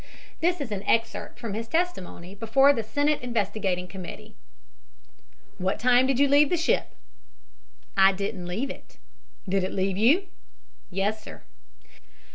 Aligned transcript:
This 0.39 0.59
is 0.59 0.71
an 0.71 0.81
excerpt 0.87 1.37
from 1.37 1.53
his 1.53 1.67
testimony 1.67 2.33
before 2.33 2.73
the 2.73 2.81
Senate 2.81 3.21
investigating 3.21 3.87
committee: 3.87 4.33
"What 5.59 5.77
time 5.77 6.07
did 6.07 6.17
you 6.19 6.27
leave 6.27 6.49
the 6.49 6.57
ship?" 6.57 6.95
"I 7.95 8.11
didn't 8.11 8.47
leave 8.47 8.71
it." 8.71 8.97
"Did 9.47 9.63
it 9.63 9.71
leave 9.73 9.97
you?" 9.97 10.23
"Yes, 10.89 11.21
sir." 11.21 11.43